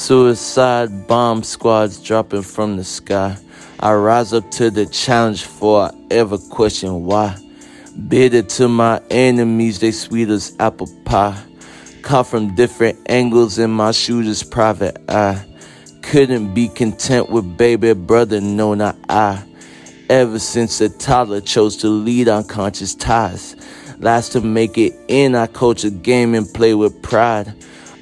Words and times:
Suicide 0.00 1.06
bomb 1.06 1.42
squads 1.42 2.02
dropping 2.02 2.40
from 2.40 2.78
the 2.78 2.84
sky. 2.84 3.36
I 3.80 3.92
rise 3.92 4.32
up 4.32 4.50
to 4.52 4.70
the 4.70 4.86
challenge 4.86 5.44
for 5.44 5.82
I 5.82 5.90
ever 6.10 6.38
question 6.38 7.04
why. 7.04 7.36
Bitter 8.08 8.40
to 8.40 8.66
my 8.66 9.02
enemies, 9.10 9.78
they 9.78 9.90
sweet 9.90 10.30
as 10.30 10.56
apple 10.58 10.88
pie. 11.04 11.38
Caught 12.00 12.28
from 12.28 12.54
different 12.54 12.98
angles 13.10 13.58
in 13.58 13.70
my 13.70 13.90
shooter's 13.90 14.42
private 14.42 14.96
eye. 15.06 15.44
Couldn't 16.00 16.54
be 16.54 16.68
content 16.68 17.28
with 17.28 17.58
baby 17.58 17.92
brother, 17.92 18.40
no, 18.40 18.72
not 18.72 18.96
I. 19.10 19.44
Ever 20.08 20.38
since 20.38 20.80
a 20.80 20.88
toddler 20.88 21.42
chose 21.42 21.76
to 21.76 21.88
lead 21.88 22.26
unconscious 22.26 22.94
ties. 22.94 23.54
Last 23.98 24.32
to 24.32 24.40
make 24.40 24.78
it 24.78 24.94
in, 25.08 25.34
I 25.34 25.46
coach 25.46 25.84
a 25.84 25.90
game 25.90 26.34
and 26.34 26.50
play 26.54 26.72
with 26.72 27.02
pride. 27.02 27.54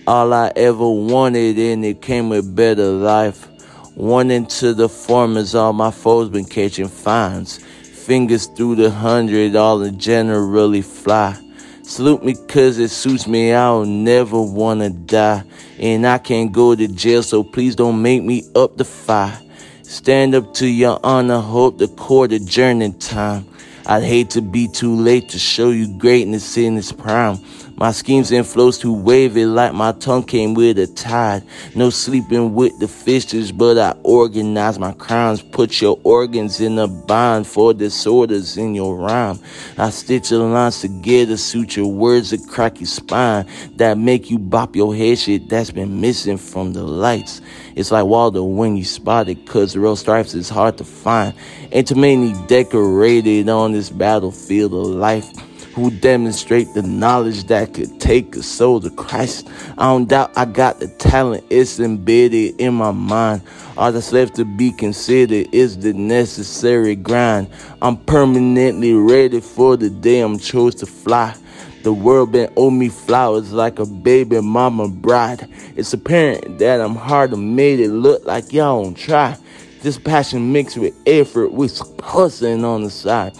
All 0.09 0.33
I 0.33 0.51
ever 0.57 0.89
wanted, 0.89 1.59
and 1.59 1.85
it 1.85 2.01
came 2.01 2.31
with 2.31 2.57
better 2.57 2.87
life. 2.87 3.47
One 3.95 4.31
into 4.31 4.73
the 4.73 4.89
farmers, 4.89 5.55
all 5.55 5.75
my 5.75 5.91
foes 5.91 6.31
been 6.31 6.47
catching 6.47 6.89
fines. 6.89 7.59
Fingers 7.59 8.47
through 8.47 8.77
the 8.77 8.91
hundred, 8.91 9.55
all 9.55 9.83
in 9.83 9.99
generally 9.99 10.81
fly. 10.81 11.39
Salute 11.83 12.25
me 12.25 12.35
cause 12.49 12.79
it 12.79 12.89
suits 12.89 13.27
me, 13.27 13.53
I'll 13.53 13.85
never 13.85 14.41
wanna 14.41 14.89
die. 14.89 15.45
And 15.79 16.07
I 16.07 16.17
can't 16.17 16.53
go 16.53 16.75
to 16.75 16.89
jail, 16.89 17.23
so 17.23 17.45
please 17.45 17.77
don't 17.77 18.01
make 18.01 18.23
me 18.23 18.45
up 18.57 18.79
the 18.79 18.87
fire. 18.87 19.39
Stand 19.83 20.35
up 20.35 20.55
to 20.55 20.67
your 20.67 20.99
honor, 21.05 21.41
hope 21.41 21.77
the 21.77 21.89
court 21.89 22.33
adjourning 22.33 22.99
time. 22.99 23.47
I'd 23.85 24.05
hate 24.05 24.31
to 24.31 24.41
be 24.41 24.69
too 24.69 24.95
late 24.97 25.29
to 25.29 25.39
show 25.39 25.69
you 25.69 25.99
greatness 25.99 26.57
in 26.57 26.79
its 26.79 26.93
prime. 26.93 27.39
My 27.79 27.93
schemes 27.93 28.33
and 28.33 28.45
flows 28.45 28.77
too 28.77 28.93
wavy 28.93 29.47
like 29.47 29.73
my 29.73 29.93
tongue 29.93 30.25
came 30.25 30.55
with 30.55 30.81
a 30.81 30.89
tide. 30.89 31.45
No 31.77 31.91
sleeping 31.91 32.53
with 32.53 32.77
the 32.81 32.89
fishes, 32.89 33.53
but 33.53 33.79
I 33.79 33.95
organize 34.03 34.81
my 34.81 34.91
crimes. 34.95 35.43
Put 35.43 35.81
your 35.81 36.01
organs 36.03 36.61
in 36.61 36.77
a 36.77 36.89
bind 36.89 37.47
for 37.47 37.73
disorders 37.73 38.57
in 38.57 38.75
your 38.75 38.97
rhyme. 38.97 39.39
I 39.77 39.91
stitch 39.91 40.33
your 40.33 40.41
lines 40.51 40.81
together, 40.81 41.37
suit 41.37 41.77
your 41.77 41.87
words 41.87 42.31
to 42.31 42.39
crack 42.39 42.81
your 42.81 42.89
spine. 42.89 43.47
That 43.77 43.97
make 43.97 44.29
you 44.29 44.41
bop 44.41 44.75
your 44.75 44.93
head 44.93 45.21
shit 45.21 45.49
that's 45.49 45.71
been 45.71 46.01
missing 46.01 46.37
from 46.37 46.73
the 46.73 46.83
lights. 46.83 47.41
It's 47.77 47.93
like 47.93 48.07
Waldo 48.07 48.43
when 48.43 48.77
you 48.77 48.85
spot 48.85 49.29
it, 49.29 49.47
cause 49.47 49.77
real 49.77 49.95
stripes 49.95 50.35
is 50.35 50.49
hard 50.49 50.79
to 50.79 50.85
find. 50.85 51.33
Ain't 51.71 51.87
too 51.87 51.95
many 51.95 52.35
decorated 52.49 53.49
on 53.49 53.71
this 53.71 53.89
battlefield 53.89 54.75
of 54.75 54.81
life 54.97 55.33
who 55.75 55.91
demonstrate 55.91 56.73
the 56.75 56.83
knowledge 56.83 57.45
that 57.45 57.75
could 57.75 58.01
take 58.01 58.35
a 58.37 58.43
soul 58.43 58.81
to 58.81 58.91
Christ. 58.91 59.49
I 59.77 59.85
don't 59.87 60.09
doubt 60.09 60.33
I 60.37 60.45
got 60.45 60.81
the 60.81 60.89
talent, 60.89 61.45
it's 61.51 61.79
embedded 61.79 62.61
in 62.61 62.75
my 62.75 62.91
mind. 62.91 63.43
All 63.77 63.93
that's 63.93 64.13
left 64.13 64.35
to 64.37 64.45
be 64.45 64.73
considered 64.73 65.47
is 65.53 65.79
the 65.79 65.93
necessary 65.93 66.97
grind. 66.97 67.49
I'm 67.81 67.97
permanently 67.97 68.95
ready 68.95 69.41
for 69.41 69.77
the 69.77 69.91
day 69.91 70.21
I'm 70.21 70.39
chose 70.39 70.75
to 70.77 70.87
fly. 70.87 71.37
The 71.85 71.93
world 71.93 72.33
been 72.33 72.53
owe 72.57 72.71
me 72.71 72.89
flowers 72.89 73.53
like 73.53 73.79
a 73.79 73.87
baby 73.87 74.41
mama 74.41 74.89
bride. 74.89 75.49
It's 75.77 75.93
apparent 75.93 76.59
that 76.59 76.81
I'm 76.81 76.97
hard 76.97 77.31
to 77.31 77.37
make 77.37 77.79
it 77.79 77.91
look 77.91 78.25
like 78.27 78.53
y'all 78.53 78.83
don't 78.83 78.97
try. 78.97 79.37
This 79.81 79.97
passion 79.97 80.53
mixed 80.53 80.77
with 80.77 80.95
effort 81.07 81.53
with 81.53 81.81
hustling 82.03 82.65
on 82.65 82.83
the 82.83 82.91
side 82.91 83.37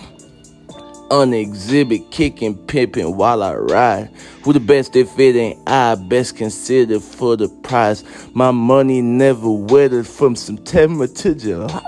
on 1.11 1.33
exhibit, 1.33 2.11
kicking, 2.11 2.57
pimping 2.67 3.17
while 3.17 3.43
I 3.43 3.55
ride. 3.55 4.11
Who 4.43 4.53
the 4.53 4.61
best 4.61 4.97
if 4.97 5.19
it 5.19 5.37
ain't 5.37 5.69
I? 5.69 5.95
Best 5.97 6.37
considered 6.37 7.03
for 7.03 7.37
the 7.37 7.49
prize. 7.49 8.05
My 8.35 8.51
money 8.51 9.03
never 9.03 9.51
wetted 9.51 10.07
from 10.07 10.37
September 10.37 11.07
to 11.07 11.35
July. 11.35 11.83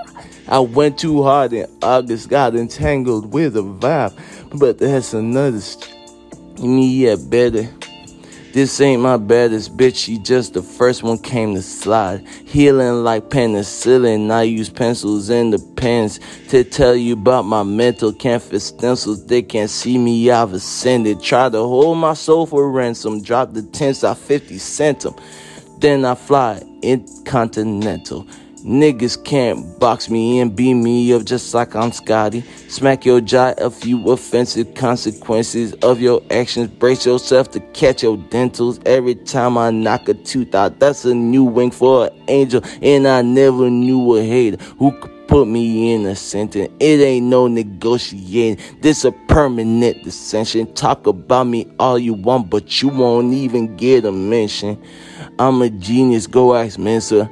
I 0.47 0.59
went 0.59 0.99
too 0.99 1.23
hard 1.23 1.53
in 1.53 1.67
August, 1.81 2.29
got 2.29 2.55
entangled 2.55 3.33
with 3.33 3.55
a 3.57 3.61
vibe. 3.61 4.19
But 4.59 4.79
that's 4.79 5.13
another. 5.13 5.61
St- 5.61 5.93
me 6.59 6.87
yet 6.87 7.29
better. 7.29 7.69
This 8.53 8.81
ain't 8.81 9.01
my 9.01 9.15
baddest 9.15 9.77
bitch, 9.77 9.95
she 9.95 10.17
just 10.17 10.53
the 10.53 10.61
first 10.61 11.03
one 11.03 11.17
came 11.17 11.55
to 11.55 11.61
slide. 11.61 12.27
Healing 12.45 13.01
like 13.01 13.29
penicillin, 13.29 14.29
I 14.29 14.43
use 14.43 14.69
pencils 14.69 15.29
and 15.29 15.53
the 15.53 15.59
pens 15.77 16.19
to 16.49 16.65
tell 16.65 16.93
you 16.93 17.13
about 17.13 17.45
my 17.45 17.63
mental 17.63 18.11
canvas 18.11 18.65
stencils. 18.65 19.25
They 19.25 19.41
can't 19.41 19.69
see 19.69 19.97
me, 19.97 20.29
I've 20.29 20.51
ascended. 20.51 21.21
Try 21.21 21.47
to 21.47 21.59
hold 21.59 21.97
my 21.99 22.13
soul 22.13 22.45
for 22.45 22.69
ransom, 22.69 23.23
drop 23.23 23.53
the 23.53 23.61
tents, 23.63 24.03
I 24.03 24.15
50 24.15 24.57
cent 24.57 24.99
them. 24.99 25.15
Then 25.79 26.03
I 26.03 26.15
fly 26.15 26.61
intercontinental. 26.81 28.27
Niggas 28.63 29.23
can't 29.23 29.79
box 29.79 30.07
me 30.07 30.39
and 30.39 30.55
beat 30.55 30.75
me 30.75 31.11
up 31.13 31.25
just 31.25 31.51
like 31.53 31.75
I'm 31.75 31.91
Scotty. 31.91 32.41
Smack 32.67 33.05
your 33.05 33.19
jaw 33.19 33.55
a 33.57 33.71
few 33.71 34.07
offensive 34.11 34.75
consequences 34.75 35.73
of 35.81 35.99
your 35.99 36.21
actions. 36.29 36.69
Brace 36.69 37.03
yourself 37.03 37.49
to 37.51 37.59
catch 37.73 38.03
your 38.03 38.17
dentals 38.17 38.79
every 38.85 39.15
time 39.15 39.57
I 39.57 39.71
knock 39.71 40.07
a 40.09 40.13
tooth 40.13 40.53
out. 40.53 40.79
That's 40.79 41.05
a 41.05 41.15
new 41.15 41.43
wing 41.43 41.71
for 41.71 42.07
an 42.07 42.23
angel, 42.27 42.61
and 42.83 43.07
I 43.07 43.23
never 43.23 43.67
knew 43.71 44.15
a 44.15 44.23
hater 44.23 44.63
who 44.77 44.91
could 44.91 45.27
put 45.27 45.47
me 45.47 45.93
in 45.93 46.05
a 46.05 46.15
sentence. 46.15 46.71
It 46.79 47.01
ain't 47.01 47.25
no 47.25 47.47
negotiating. 47.47 48.63
This 48.81 49.05
a 49.05 49.11
permanent 49.11 50.03
dissension. 50.03 50.71
Talk 50.75 51.07
about 51.07 51.45
me 51.45 51.67
all 51.79 51.97
you 51.97 52.13
want, 52.13 52.51
but 52.51 52.79
you 52.79 52.89
won't 52.89 53.33
even 53.33 53.75
get 53.75 54.05
a 54.05 54.11
mention. 54.11 54.79
I'm 55.39 55.63
a 55.63 55.69
genius. 55.71 56.27
Go 56.27 56.53
ask 56.53 56.77
Mensa. 56.77 57.31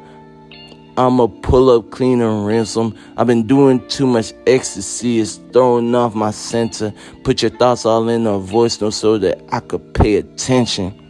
I'ma 1.00 1.28
pull 1.28 1.70
up 1.70 1.92
clean 1.92 2.20
and 2.20 2.46
rinse 2.46 2.74
them. 2.74 2.94
I've 3.16 3.26
been 3.26 3.48
doing 3.48 3.88
too 3.88 4.06
much 4.06 4.34
ecstasy, 4.46 5.22
it's 5.22 5.38
throwing 5.54 5.96
off 5.96 6.14
my 6.14 6.32
center. 6.32 6.94
Put 7.24 7.42
your 7.42 7.52
thoughts 7.52 7.86
all 7.86 8.10
in 8.10 8.28
a 8.28 8.38
voice 8.38 8.82
note 8.82 8.90
so 8.90 9.18
that 9.20 9.42
I 9.50 9.62
could 9.62 9.94
pay 9.94 10.18
attention. 10.18 11.09